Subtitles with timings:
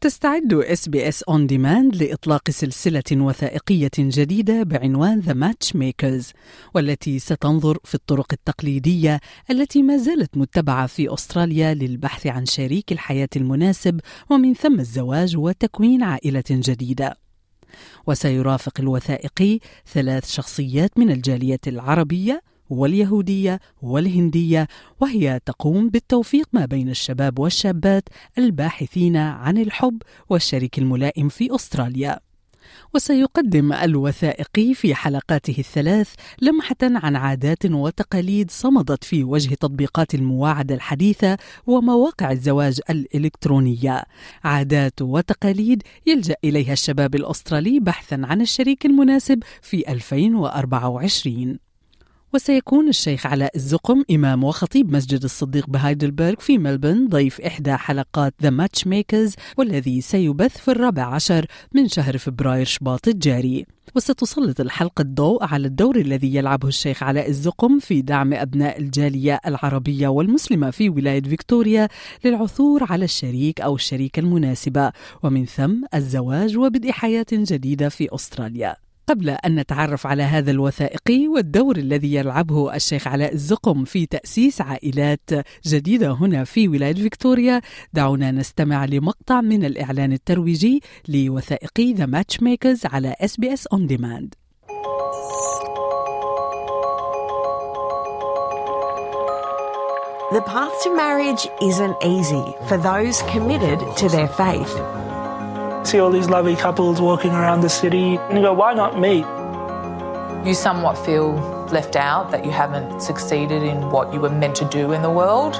[0.00, 6.32] تستعد SBS On Demand لإطلاق سلسلة وثائقية جديدة بعنوان The Matchmakers
[6.74, 9.20] والتي ستنظر في الطرق التقليدية
[9.50, 16.02] التي ما زالت متبعة في أستراليا للبحث عن شريك الحياة المناسب ومن ثم الزواج وتكوين
[16.02, 17.16] عائلة جديدة.
[18.06, 19.58] وسيرافق الوثائقي
[19.92, 24.68] ثلاث شخصيات من الجالية العربية واليهودية والهندية
[25.00, 28.08] وهي تقوم بالتوفيق ما بين الشباب والشابات
[28.38, 32.20] الباحثين عن الحب والشريك الملائم في أستراليا.
[32.94, 41.36] وسيقدم الوثائقي في حلقاته الثلاث لمحة عن عادات وتقاليد صمدت في وجه تطبيقات المواعدة الحديثة
[41.66, 44.02] ومواقع الزواج الإلكترونية.
[44.44, 51.65] عادات وتقاليد يلجأ إليها الشباب الأسترالي بحثا عن الشريك المناسب في 2024
[52.34, 58.50] وسيكون الشيخ علاء الزقم إمام وخطيب مسجد الصديق بهايدلبرغ في ملبن ضيف إحدى حلقات The
[58.50, 63.66] Matchmakers والذي سيبث في الرابع عشر من شهر فبراير شباط الجاري.
[63.94, 70.08] وستسلط الحلقة الضوء على الدور الذي يلعبه الشيخ علاء الزقم في دعم أبناء الجالية العربية
[70.08, 71.88] والمسلمة في ولاية فيكتوريا
[72.24, 78.85] للعثور على الشريك أو الشريكة المناسبة ومن ثم الزواج وبدء حياة جديدة في أستراليا.
[79.08, 85.30] قبل أن نتعرف على هذا الوثائقي والدور الذي يلعبه الشيخ علاء الزقم في تأسيس عائلات
[85.66, 87.60] جديدة هنا في ولاية فيكتوريا
[87.92, 94.46] دعونا نستمع لمقطع من الإعلان الترويجي لوثائقي The Matchmakers على SBS On Demand
[100.32, 104.95] The path to marriage isn't easy for those committed to their faith.
[105.86, 109.24] See all these lovely couples walking around the city, and you go, why not me?
[110.48, 111.32] You somewhat feel
[111.72, 115.10] left out that you haven't succeeded in what you were meant to do in the
[115.10, 115.54] world.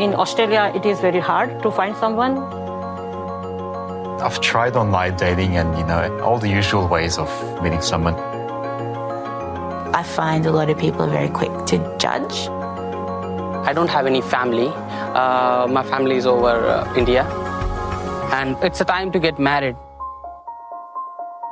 [0.00, 2.38] In Australia, it is very hard to find someone.
[4.20, 7.28] I've tried online dating and, you know, all the usual ways of
[7.62, 8.14] meeting someone.
[9.94, 12.48] I find a lot of people are very quick to judge.
[13.68, 14.68] I don't have any family.
[14.68, 17.24] Uh, my family is over uh, India
[18.34, 19.76] and it's a time to get married.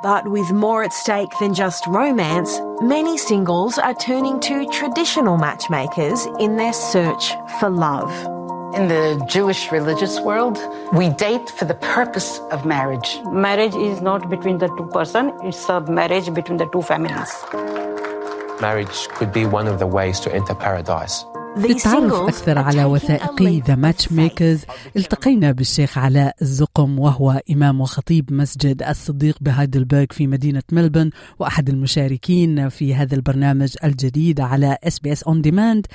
[0.01, 6.27] But with more at stake than just romance, many singles are turning to traditional matchmakers
[6.39, 8.11] in their search for love.
[8.75, 10.57] In the Jewish religious world,
[10.91, 13.09] we date for the purpose of marriage.
[13.31, 17.31] Marriage is not between the two person, it's a marriage between the two families.
[18.59, 21.23] Marriage could be one of the ways to enter paradise.
[21.57, 24.61] للتعرف أكثر على وثائقي ذا ماتش ميكرز
[24.97, 31.09] التقينا بالشيخ علاء الزقم وهو إمام وخطيب مسجد الصديق بهايدلبرغ في مدينة ملبن
[31.39, 35.87] وأحد المشاركين في هذا البرنامج الجديد على SBS On Demand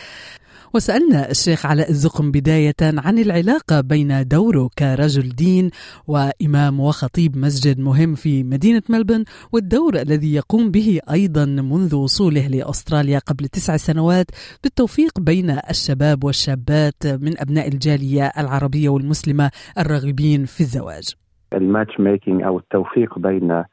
[0.75, 5.71] وسألنا الشيخ علاء الزقم بداية عن العلاقة بين دوره كرجل دين
[6.07, 13.19] وإمام وخطيب مسجد مهم في مدينة ملبن والدور الذي يقوم به أيضا منذ وصوله لأستراليا
[13.19, 14.27] قبل تسع سنوات
[14.63, 21.15] بالتوفيق بين الشباب والشابات من أبناء الجالية العربية والمسلمة الراغبين في الزواج.
[21.53, 23.65] الماتش ميكينج أو التوفيق بين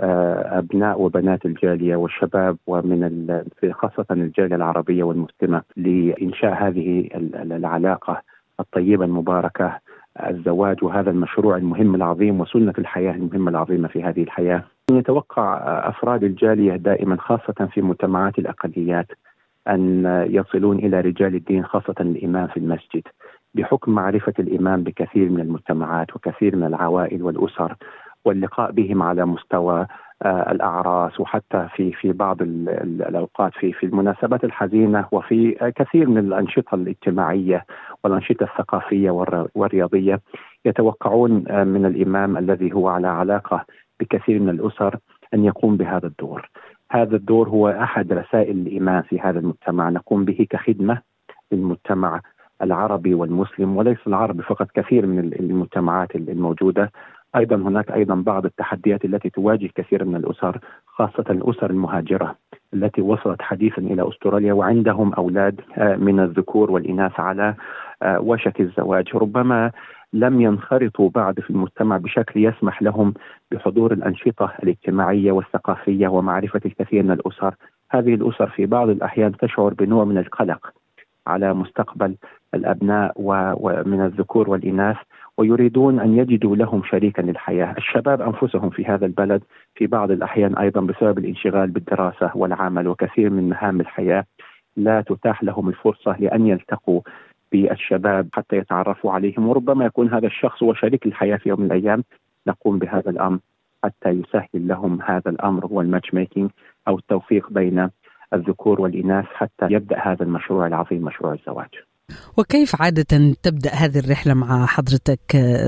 [0.00, 8.22] أبناء وبنات الجالية والشباب ومن خاصة الجالية العربية والمسلمة لإنشاء هذه العلاقة
[8.60, 9.78] الطيبة المباركة
[10.30, 14.64] الزواج وهذا المشروع المهم العظيم وسنة الحياة المهمة العظيمة في هذه الحياة.
[14.90, 19.06] يتوقع أفراد الجالية دائما خاصة في مجتمعات الأقليات
[19.68, 23.02] أن يصلون إلى رجال الدين خاصة الإمام في المسجد
[23.54, 27.76] بحكم معرفة الإمام بكثير من المجتمعات وكثير من العوائل والأسر
[28.24, 29.86] واللقاء بهم على مستوى
[30.22, 36.74] آه، الأعراس وحتى في في بعض الأوقات في في المناسبات الحزينة وفي كثير من الأنشطة
[36.74, 37.64] الاجتماعية
[38.04, 39.10] والأنشطة الثقافية
[39.54, 40.20] والرياضية
[40.64, 43.64] يتوقعون آه، من الإمام الذي هو على علاقة
[44.00, 44.98] بكثير من الأسر
[45.34, 46.50] أن يقوم بهذا الدور.
[46.90, 51.02] هذا الدور هو أحد رسائل الإيمان في هذا المجتمع نقوم به كخدمة
[51.52, 52.20] للمجتمع
[52.62, 56.92] العربي والمسلم وليس العربي فقط كثير من المجتمعات الموجودة
[57.36, 62.36] أيضا هناك أيضا بعض التحديات التي تواجه كثير من الأسر خاصة الأسر المهاجرة
[62.74, 67.54] التي وصلت حديثا إلى أستراليا وعندهم أولاد آه، من الذكور والإناث على
[68.02, 69.08] آه، وشك الزواج.
[69.14, 69.70] ربما
[70.12, 73.14] لم ينخرطوا بعد في المجتمع بشكل يسمح لهم
[73.50, 77.54] بحضور الأنشطة الاجتماعية والثقافية ومعرفة الكثير من الأسر،
[77.90, 80.72] هذه الأسر في بعض الأحيان تشعر بنوع من القلق
[81.26, 82.14] على مستقبل
[82.54, 84.96] الأبناء ومن الذكور والإناث.
[85.38, 89.42] ويريدون أن يجدوا لهم شريكا للحياة، الشباب أنفسهم في هذا البلد
[89.74, 94.24] في بعض الأحيان أيضا بسبب الانشغال بالدراسة والعمل وكثير من مهام الحياة
[94.76, 97.00] لا تتاح لهم الفرصة لأن يلتقوا
[97.52, 99.48] بالشباب حتى يتعرفوا عليهم.
[99.48, 102.04] وربما يكون هذا الشخص هو شريك الحياة في يوم من الأيام.
[102.46, 103.38] نقوم بهذا الأمر
[103.84, 106.50] حتى يسهل لهم هذا الأمر هو الماتش ميكينج
[106.88, 107.88] أو التوفيق بين
[108.32, 111.68] الذكور والإناث حتى يبدأ هذا المشروع العظيم مشروع الزواج.
[112.38, 115.20] وكيف عادة تبدأ هذه الرحلة مع حضرتك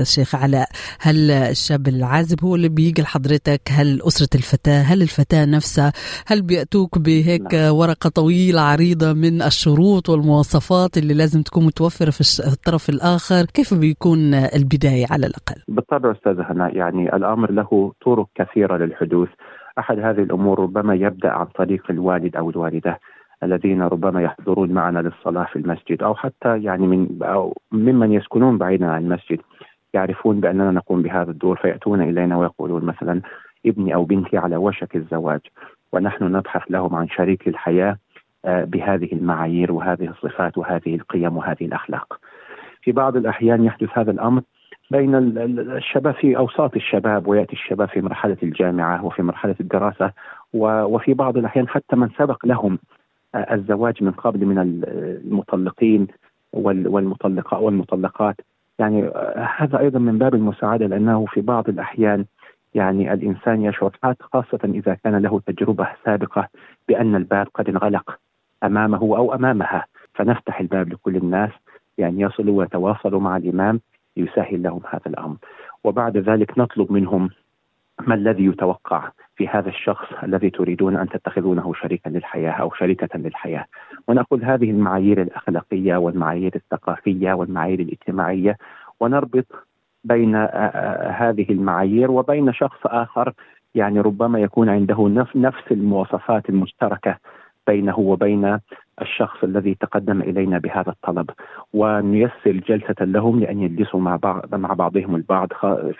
[0.03, 0.67] شيخ علاء؟
[1.01, 5.91] هل الشاب العازب هو اللي بيجي لحضرتك؟ هل أسرة الفتاة؟ هل الفتاة نفسها؟
[6.27, 7.75] هل بيأتوك بهيك نعم.
[7.75, 12.23] ورقة طويلة عريضة من الشروط والمواصفات اللي لازم تكون متوفرة في
[12.53, 18.77] الطرف الآخر؟ كيف بيكون البداية على الأقل؟ بالطبع أستاذ هنا يعني الأمر له طرق كثيرة
[18.77, 19.29] للحدوث.
[19.79, 22.99] أحد هذه الأمور ربما يبدأ عن طريق الوالد أو الوالدة.
[23.43, 28.85] الذين ربما يحضرون معنا للصلاة في المسجد أو حتى يعني من أو ممن يسكنون بعيدا
[28.85, 29.39] عن المسجد
[29.93, 33.21] يعرفون بأننا نقوم بهذا الدور فيأتون إلينا ويقولون مثلا
[33.65, 35.41] ابني أو بنتي على وشك الزواج
[35.91, 37.97] ونحن نبحث لهم عن شريك الحياة
[38.45, 42.19] آه، بهذه المعايير وهذه الصفات وهذه القيم وهذه الأخلاق.
[42.81, 44.41] في بعض الأحيان يحدث هذا الأمر
[44.91, 50.11] بين الشباب في أوساط الشباب ويأتي الشباب في مرحلة الجامعة وفي مرحلة الدراسة
[50.53, 52.79] وفي بعض الأحيان حتى من سبق لهم
[53.37, 56.07] الزواج من قبل من المطلقين
[56.53, 58.35] والمطلقات والمطلقات.
[58.79, 59.11] يعني
[59.57, 62.25] هذا أيضا من باب المساعدة لأنه في بعض الأحيان
[62.75, 63.91] يعني الإنسان يشعر
[64.21, 66.47] خاصة إذا كان له تجربة سابقة
[66.87, 68.19] بأن الباب قد انغلق
[68.63, 69.85] أمامه أو أمامها.
[70.13, 71.51] فنفتح الباب لكل الناس
[71.97, 73.79] يعني يصلوا ويتواصلوا مع الإمام
[74.17, 75.35] ليسهل لهم هذا الأمر.
[75.83, 77.29] وبعد ذلك نطلب منهم
[78.07, 83.65] ما الذي يتوقع في هذا الشخص الذي تريدون أن تتخذونه شريكا للحياة أو شريكة للحياة؟
[84.07, 88.57] ونأخذ هذه المعايير الأخلاقية والمعايير الثقافية والمعايير الاجتماعية
[88.99, 89.45] ونربط
[90.03, 90.35] بين
[91.11, 93.33] هذه المعايير وبين شخص آخر
[93.75, 97.17] يعني ربما يكون عنده نفس المواصفات المشتركة
[97.67, 98.59] بينه وبين
[99.01, 101.29] الشخص الذي تقدم إلينا بهذا الطلب
[101.73, 105.47] ونيسر جلسة لهم لأن يجلسوا مع بعض مع بعضهم البعض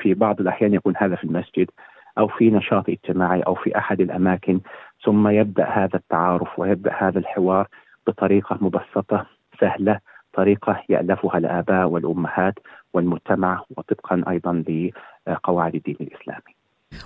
[0.01, 1.67] في بعض الأحيان يكون هذا في المسجد
[2.17, 4.59] أو في نشاط اجتماعي أو في أحد الأماكن
[5.05, 7.67] ثم يبدأ هذا التعارف ويبدأ هذا الحوار
[8.07, 9.25] بطريقة مبسطة
[9.59, 9.99] سهلة
[10.33, 12.53] طريقة يألفها الآباء والأمهات
[12.93, 14.63] والمجتمع وطبقا أيضا
[15.27, 16.56] لقواعد الدين الإسلامي.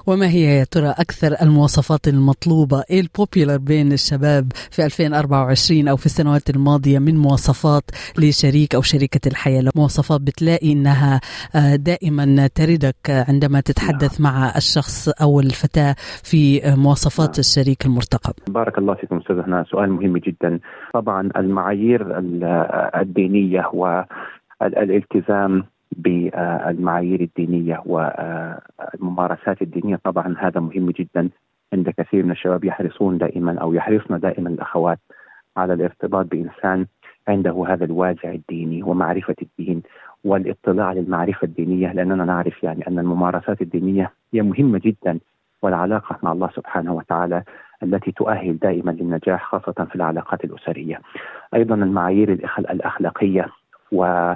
[0.07, 6.49] وما هي يا ترى أكثر المواصفات المطلوبة؟ البوبيلر بين الشباب في 2024 أو في السنوات
[6.49, 7.83] الماضية من مواصفات
[8.17, 11.21] لشريك أو شريكة الحياة؟ مواصفات بتلاقي إنها
[11.55, 14.33] آه، دائما تردك عندما تتحدث نعم.
[14.33, 17.39] مع الشخص أو الفتاة في مواصفات نعم.
[17.39, 18.33] الشريك المرتقب.
[18.49, 20.59] بارك الله فيكم أستاذ هنا سؤال مهم جدا.
[20.93, 22.17] طبعا المعايير
[23.01, 23.71] الدينية
[24.61, 25.63] والالتزام
[25.97, 31.29] بالمعايير الدينية والممارسات الدينية طبعا هذا مهم جدا
[31.73, 34.99] عند كثير من الشباب يحرصون دائما أو يحرصن دائما الأخوات
[35.57, 36.85] على الارتباط بإنسان
[37.27, 39.81] عنده هذا الوازع الديني ومعرفة الدين
[40.23, 45.19] والاطلاع على المعرفه الدينية لأننا نعرف يعني أن الممارسات الدينية هي مهمة جدا
[45.61, 47.43] والعلاقة مع الله سبحانه وتعالى
[47.83, 51.01] التي تؤهل دائما للنجاح خاصة في العلاقات الأسرية.
[51.53, 53.47] أيضا المعايير الأخلاقية
[53.91, 54.33] و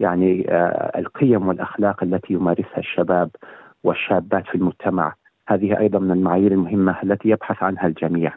[0.00, 3.30] يعني آه، القيم والأخلاق التي يمارسها الشباب
[3.84, 5.14] والشابات في المجتمع.
[5.48, 8.32] هذه أيضا من المعايير المهمة التي يبحث عنها الجميع.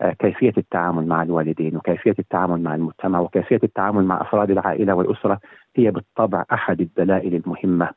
[0.00, 5.40] آه، كيفية التعامل مع الوالدين وكيفية التعامل مع المجتمع وكيفية التعامل مع أفراد العائلة والأسرة
[5.76, 7.88] هي بالطبع أحد الدلائل المهمة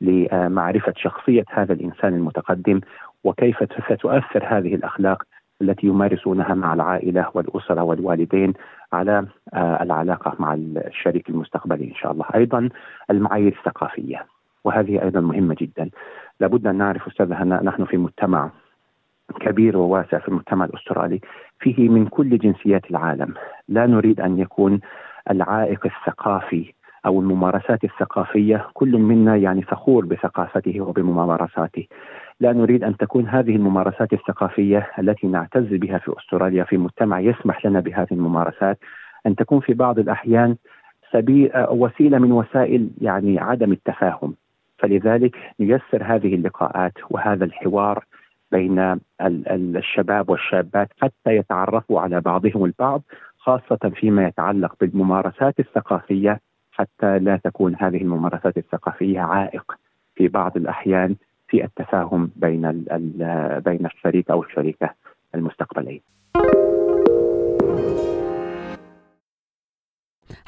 [0.00, 2.80] لمعرفة شخصية هذا الإنسان المتقدم
[3.24, 3.56] وكيف
[3.90, 5.22] ستؤثر هذه الأخلاق
[5.62, 8.54] التي يمارسونها مع العائلة والأسرة والوالدين
[8.92, 12.68] على آه، العلاقة مع الشريك المستقبلي إن شاء الله، أيضا
[13.10, 14.26] المعايير الثقافية
[14.64, 15.90] وهذه أيضا مهمة جدا.
[16.40, 18.50] لابد أن نعرف أستاذ هناء نحن في مجتمع
[19.40, 21.20] كبير وواسع في المجتمع الأسترالي
[21.60, 23.34] فيه من كل جنسيات العالم،
[23.68, 24.80] لا نريد أن يكون
[25.30, 26.72] العائق الثقافي
[27.06, 31.86] أو الممارسات الثقافية كل منا يعني فخور بثقافته وبممارساته.
[32.40, 37.66] لا نريد أن تكون هذه الممارسات الثقافية التي نعتز بها في أستراليا في مجتمع يسمح
[37.66, 38.78] لنا بهذه الممارسات.
[39.26, 40.56] أن تكون في بعض الأحيان
[41.12, 44.34] سبيل وسيلة من وسائل يعني عدم التفاهم.
[44.78, 48.04] فلذلك نيسر هذه اللقاءات وهذا الحوار
[48.52, 49.00] بين
[49.76, 53.02] الشباب والشابات حتى يتعرفوا على بعضهم البعض
[53.38, 56.40] خاصة فيما يتعلق بالممارسات الثقافية
[56.72, 59.72] حتى لا تكون هذه الممارسات الثقافية عائق
[60.14, 61.16] في بعض الأحيان.
[61.50, 62.84] في التفاهم بين
[63.64, 64.94] بين الشريك أو الشريكة
[65.34, 66.00] المستقبلين.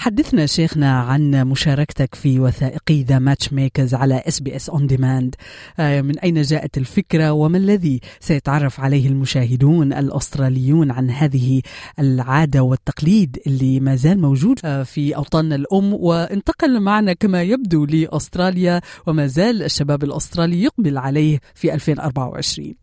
[0.02, 5.34] حدثنا شيخنا عن مشاركتك في وثائقي The Matchmakers على SBS On Demand
[5.78, 11.62] من أين جاءت الفكرة وما الذي سيتعرف عليه المشاهدون الأستراليون عن هذه
[11.98, 18.80] العادة والتقليد اللي ما زال موجود؟ آه، في اوطاننا الأم وانتقل معنا كما يبدو لأستراليا
[19.06, 22.74] وما زال الشباب الأسترالي يقبل عليه في 2024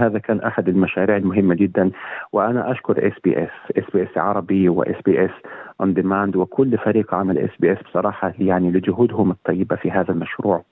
[0.00, 1.90] هذا كان أحد المشاريع المهمة جدا
[2.32, 5.30] وأنا أشكر إس بي إس إس بي إس عربي واس بي إس
[5.80, 10.64] اون ديماند وكل فريق عمل SBS بصراحة يعني لجهودهم الطيبة في هذا المشروع.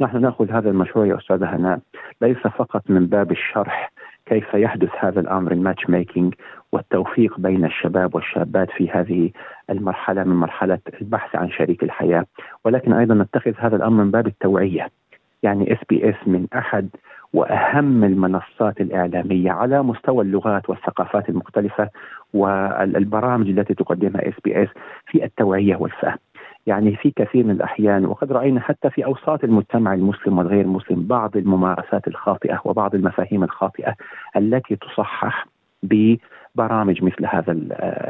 [0.00, 1.80] نحن نأخذ هذا المشروع يا أستاذة هناء
[2.22, 3.92] ليس فقط من باب الشرح
[4.26, 6.34] كيف يحدث هذا الأمر ال matchmaking
[6.72, 9.30] والتوفيق بين الشباب والشابات في هذه
[9.70, 12.26] المرحلة من مرحلة البحث عن شريك الحياة
[12.64, 15.01] ولكن أيضا نتخذ هذا الأمر من باب التوعية.
[15.42, 16.88] يعني SBS من أحد
[17.32, 21.88] وأهم المنصات الإعلامية على مستوى اللغات والثقافات المختلفة
[22.34, 24.68] والبرامج التي تقدمها SBS
[25.06, 26.18] في التوعية والفهم.
[26.66, 31.36] يعني في كثير من الأحيان وقد رأينا حتى في أوساط المجتمع المسلم والغير المسلم بعض
[31.36, 33.94] الممارسات الخاطئة وبعض المفاهيم الخاطئة
[34.36, 35.46] التي تصحح
[35.82, 37.52] ببرامج مثل هذا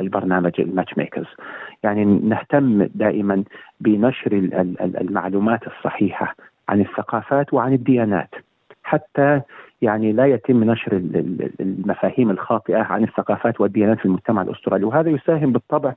[0.01, 1.27] البرنامج الماتش ميكرز
[1.83, 3.45] يعني نهتم دائما
[3.81, 4.33] بنشر
[5.01, 6.35] المعلومات الصحيحة
[6.69, 8.35] عن الثقافات وعن الديانات.
[8.83, 9.41] حتى
[9.83, 10.93] يعني لا يتم نشر
[11.61, 14.85] المفاهيم الخاطئة عن الثقافات والديانات في المجتمع الأسترالي.
[14.85, 15.95] وهذا يساهم بالطبع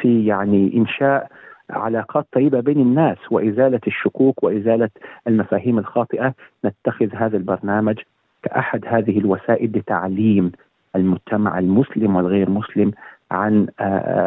[0.00, 1.30] في يعني إنشاء
[1.70, 4.90] علاقات طيبة بين الناس وإزالة الشكوك وإزالة
[5.26, 6.34] المفاهيم الخاطئة.
[6.64, 7.98] نتخذ هذا البرنامج
[8.42, 10.52] كأحد هذه الوسائل لتعليم
[10.96, 12.92] المجتمع المسلم والغير مسلم
[13.30, 13.66] عن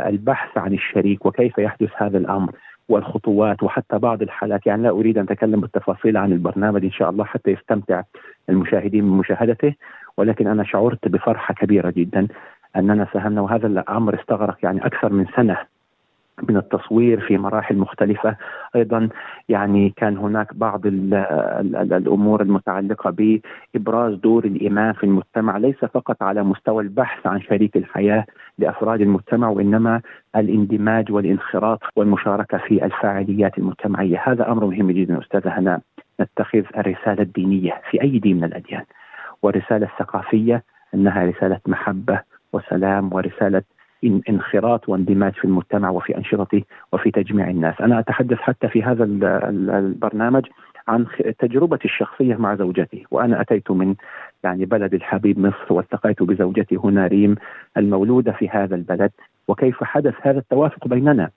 [0.08, 2.52] البحث عن الشريك وكيف يحدث هذا الأمر.
[2.90, 4.66] والخطوات وحتى بعض الحالات.
[4.66, 8.04] يعني لا أريد أن أتكلم بالتفاصيل عن البرنامج إن شاء الله حتى يستمتع
[8.50, 9.74] المشاهدين بمشاهدته
[10.18, 12.28] ولكن أنا شعرت بفرحة كبيرة جدا
[12.76, 15.77] أننا ساهمنا وهذا الأمر استغرق يعني أكثر من سنة.
[16.50, 18.36] من التصوير في مراحل مختلفة.
[18.76, 19.10] أيضا
[19.50, 25.86] يعني كان هناك بعض ال ال ال الأمور المتعلقة بإبراز دور الإمام في المجتمع ليس
[25.86, 28.26] فقط على مستوى البحث عن شريك الحياة
[28.58, 30.02] لأفراد المجتمع وإنما
[30.36, 34.24] الاندماج والانخراط والمشاركة في الفاعليات المجتمعية.
[34.26, 35.80] هذا أمر مهم جدا أستاذة هناء
[36.22, 38.84] نتخذ الرسالة الدينية في أي دين من الأديان.
[39.42, 40.64] والرسالة الثقافية
[40.94, 42.20] أنها رسالة محبة
[42.54, 43.62] وسلام ورسالة
[44.04, 46.64] انخراط واندماج في المجتمع وفي أنشطته
[46.94, 50.46] وفي تجميع الناس، أنا أتحدث حتى في هذا البرنامج
[50.88, 51.06] عن
[51.40, 53.96] تجربتي الشخصية مع زوجتي، وأنا أتيت من
[54.44, 57.36] يعني بلد الحبيب مصر والتقيت بزوجتي هنا ريم
[57.78, 59.12] المولودة في هذا البلد
[59.48, 61.30] وكيف حدث هذا التوافق بيننا.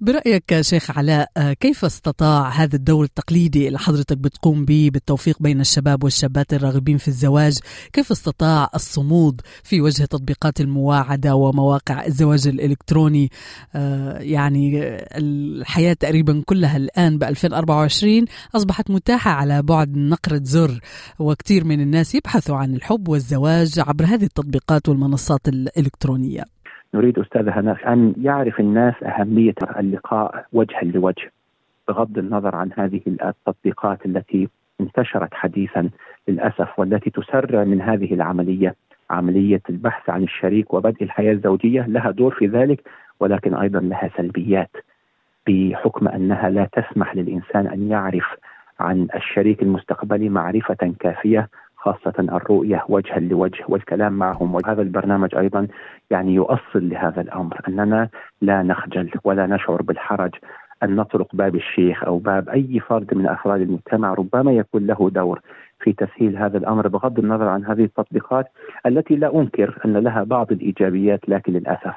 [0.00, 6.04] برأيك شيخ علاء كيف استطاع هذا الدور التقليدي اللي حضرتك بتقوم به بالتوفيق بين الشباب
[6.04, 7.58] والشابات الراغبين في الزواج؟
[7.92, 13.30] كيف استطاع الصمود في وجه تطبيقات المواعدة ومواقع الزواج الإلكتروني؟
[14.18, 14.80] يعني
[15.16, 18.24] الحياة تقريبا كلها الآن ب 2024
[18.56, 20.80] أصبحت متاحة على بعد نقرة زر
[21.18, 26.53] وكثير من الناس يبحثوا عن الحب والزواج عبر هذه التطبيقات والمنصات الإلكترونية.
[26.94, 31.32] نريد أستاذ هناء أن يعرف الناس أهمية اللقاء وجها لوجه
[31.88, 34.48] بغض النظر عن هذه التطبيقات التي
[34.80, 35.90] انتشرت حديثا
[36.28, 38.74] للأسف والتي تسرع من هذه العملية
[39.10, 42.88] عملية البحث عن الشريك وبدء الحياة الزوجية لها دور في ذلك
[43.20, 44.70] ولكن أيضا لها سلبيات
[45.46, 48.24] بحكم أنها لا تسمح للإنسان أن يعرف
[48.80, 51.48] عن الشريك المستقبلي معرفة كافية
[51.84, 54.54] خاصة الرؤية وجها لوجه والكلام معهم.
[54.54, 55.68] وهذا البرنامج أيضا
[56.10, 58.08] يعني يؤصل لهذا الأمر أننا
[58.42, 60.30] لا نخجل ولا نشعر بالحرج
[60.82, 64.14] أن نطرق باب الشيخ أو باب أي فرد من أفراد المجتمع.
[64.14, 65.40] ربما يكون له دور
[65.80, 68.46] في تسهيل هذا الأمر بغض النظر عن هذه التطبيقات
[68.86, 71.94] التي لا أنكر أن لها بعض الإيجابيات لكن للأسف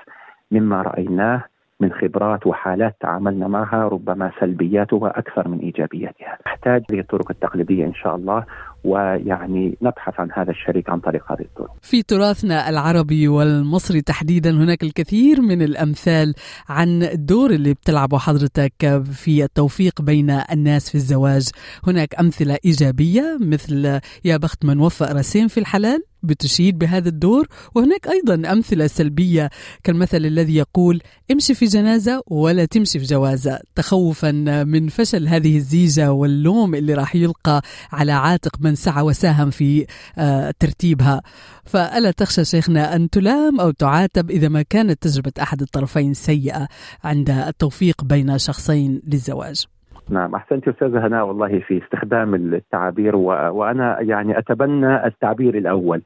[0.51, 1.43] مما رأيناه
[1.79, 8.15] من خبرات وحالات تعاملنا معها ربما سلبياتها أكثر من إيجابياتها، نحتاج للطرق التقليدية إن شاء
[8.15, 8.43] الله
[8.83, 11.75] ويعني نبحث عن هذا الشريك عن طريق هذه الطرق.
[11.81, 16.33] في تراثنا العربي والمصري تحديدا هناك الكثير من الأمثال
[16.69, 21.49] عن الدور اللي بتلعبه حضرتك في التوفيق بين الناس في الزواج،
[21.87, 27.47] هناك أمثلة إيجابية مثل يا بخت من وفق راسين في الحلال بتشيد بهذا الدور.
[27.75, 29.49] وهناك أيضا أمثلة سلبية
[29.83, 33.59] كالمثل الذي يقول امشي في جنازة ولا تمشي في جوازة.
[33.75, 34.31] تخوفا
[34.63, 39.85] من فشل هذه الزيجة واللوم اللي راح يلقى على عاتق من سعى وساهم في
[40.17, 41.21] آه، ترتيبها.
[41.65, 46.67] فألا تخشى شيخنا أن تلام أو تعاتب إذا ما كانت تجربة أحد الطرفين سيئة
[47.03, 49.76] عند التوفيق بين شخصين للزواج.
[50.09, 53.25] نعم أحسنت أستاذة هناء والله في استخدام التعابير و...
[53.29, 56.01] وأنا يعني أتبنى التعبير الأول.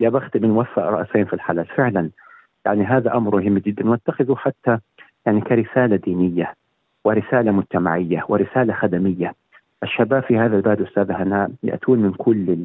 [0.00, 2.10] يا بخت من وفق رأسين في الحلال فعلا
[2.66, 3.90] يعني هذا أمر مهم جدا.
[3.90, 4.78] واتخذه حتى
[5.26, 6.54] يعني كرسالة دينية
[7.04, 9.34] ورسالة مجتمعية ورسالة خدمية.
[9.82, 12.58] الشباب في هذا البلد أستاذة هناء يأتون من كل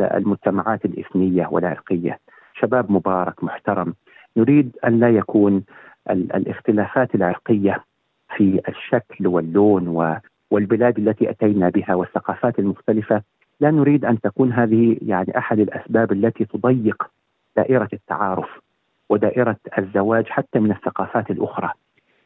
[0.00, 2.18] المجتمعات الإثنية والعرقية.
[2.54, 3.94] شباب مبارك محترم.
[4.36, 5.62] نريد أن لا يكون
[6.10, 7.84] الاختلافات العرقية
[8.36, 9.88] في الشكل واللون
[10.50, 13.22] والبلاد التي أتينا بها والثقافات المختلفة
[13.60, 17.10] لا نريد أن تكون هذه يعني أحد الأسباب التي تضيق
[17.56, 18.60] دائرة التعارف
[19.08, 21.70] ودائرة الزواج حتى من الثقافات الأخرى.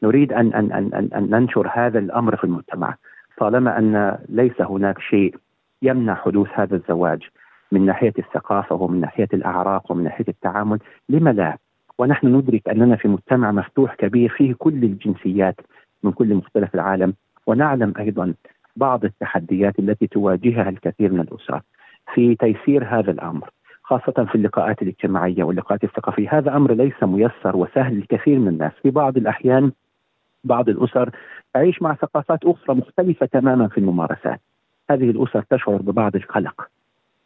[0.03, 2.95] نريد ان ان ان أن ننشر هذا الأمر في المجتمع
[3.39, 5.35] طالما أن ليس هناك شيء
[5.83, 7.23] يمنع حدوث هذا الزواج
[7.73, 11.57] من ناحية الثقافة ومن ناحية الأعراق ومن ناحية التعامل لما لا؟
[11.99, 15.57] ونحن ندرك أننا في مجتمع مفتوح كبير فيه كل الجنسيات
[16.03, 17.15] من كل مختلف العالم.
[17.47, 18.35] ونعلم أيضا
[18.77, 21.61] بعض التحديات التي تواجهها الكثير من الأسر
[22.15, 23.51] في تيسير هذا الأمر
[23.83, 26.39] خاصة في اللقاءات الاجتماعية واللقاءات الثقافية.
[26.39, 28.73] هذا أمر ليس ميسر وسهل للكثير من الناس.
[28.83, 29.73] في بعض الأحيان
[30.45, 31.11] بعض الأسر
[31.55, 34.41] تعيش مع ثقافات أخرى مختلفة تماما في الممارسات.
[34.91, 36.69] هذه الأسر تشعر ببعض القلق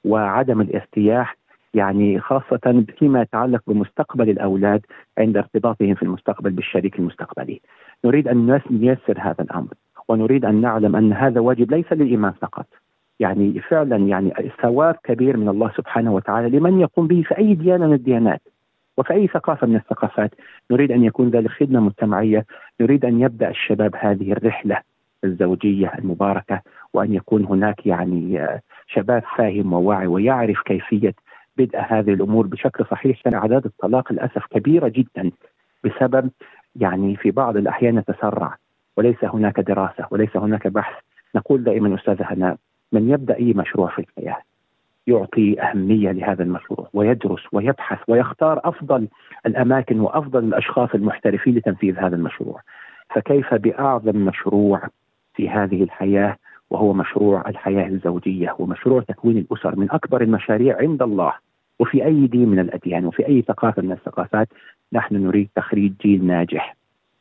[0.04, 1.36] وعدم الارتياح
[1.74, 4.86] يعني خاصة فيما يتعلق بمستقبل الأولاد
[5.18, 7.60] عند ارتباطهم في المستقبل بالشريك المستقبلي.
[8.04, 9.74] نريد أن نيسر هذا الأمر
[10.08, 12.66] ونريد أن نعلم أن هذا واجب ليس للإيمان فقط.
[13.20, 17.86] يعني فعلا يعني ثواب كبير من الله سبحانه وتعالى لمن يقوم به في أي ديانة
[17.86, 18.40] من الديانات
[18.96, 20.34] وفي أي ثقافة من الثقافات.
[20.70, 22.46] نريد أن يكون ذلك خدمة مجتمعية.
[22.80, 24.80] نريد أن يبدأ الشباب هذه الرحلة
[25.24, 26.60] الزوجية المباركة
[26.92, 28.48] وأن يكون هناك يعني
[28.86, 31.14] شباب فاهم وواعي ويعرف كيفية
[31.56, 33.20] بدء هذه الأمور بشكل صحيح.
[33.22, 35.30] كان أعداد الطلاق للأسف كبيرة جدا
[35.84, 36.30] بسبب
[36.76, 38.56] يعني في بعض الأحيان نتسرع
[38.96, 40.94] وليس هناك دراسة وليس هناك بحث.
[41.34, 42.56] نقول دائما أستاذة هناء
[42.92, 44.38] من يبدأ أي مشروع في الحياة
[45.06, 49.08] يعطي أهمية لهذا المشروع ويدرس ويبحث ويختار أفضل
[49.46, 52.60] الأماكن وأفضل الأشخاص المحترفين لتنفيذ هذا المشروع.
[53.14, 54.82] فكيف بأعظم مشروع
[55.34, 56.36] في هذه الحياة
[56.72, 61.32] وهو مشروع الحياة الزوجية ومشروع تكوين الأسر من أكبر المشاريع عند الله.
[61.78, 64.48] وفي أي دين من الأديان وفي أي ثقافة من الثقافات
[64.92, 66.76] نحن نريد تخريج جيل ناجح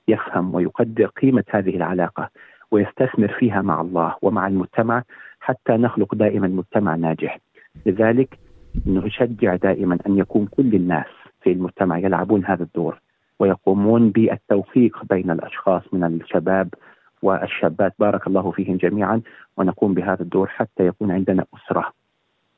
[0.08, 2.30] يفهم ويقدر قيمة هذه العلاقة
[2.72, 5.04] ويستثمر فيها مع الله ومع المجتمع
[5.40, 7.40] حتى نخلق دائما مجتمع ناجح.
[7.86, 8.40] لذلك
[8.86, 11.12] نشجع دائما أن يكون كل الناس
[11.42, 13.02] في المجتمع يلعبون هذا الدور
[13.40, 16.74] ويقومون بالتوفيق بين الأشخاص من الشباب
[17.21, 19.21] والشابات بارك الله فيهم جميعا
[19.57, 21.93] ونقوم بهذا الدور حتى يكون عندنا أسرة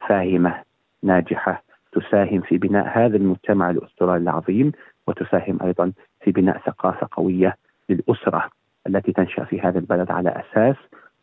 [0.07, 0.61] فاهمة
[1.03, 4.71] ناجحة تساهم في بناء هذا المجتمع الاسترالي العظيم
[5.07, 7.57] وتساهم أيضا في بناء ثقافة قوية
[7.89, 8.49] للأسرة
[8.87, 10.75] التي تنشأ في هذا البلد على أساس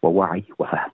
[0.03, 0.91] ووعي وفهم.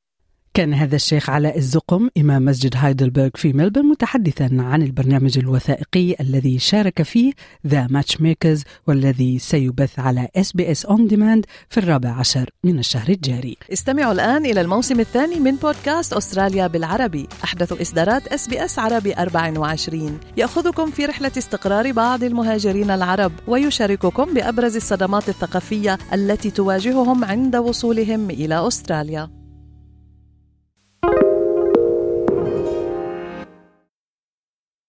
[0.57, 6.59] كان هذا الشيخ علاء الزقم إمام مسجد هايدلبرغ في ملبورن متحدثا عن البرنامج الوثائقي الذي
[6.59, 7.33] شارك فيه
[7.67, 13.57] The Matchmakers والذي سيبث على SBS On Demand في الرابع عشر من الشهر الجاري.
[13.73, 20.91] استمعوا الآن إلى الموسم الثاني من بودكاست أستراليا بالعربي أحدث إصدارات SBS عربي 24 يأخذكم
[20.91, 28.67] في رحلة استقرار بعض المهاجرين العرب ويشارككم بأبرز الصدمات الثقافية التي تواجههم عند وصولهم إلى
[28.67, 29.46] أستراليا.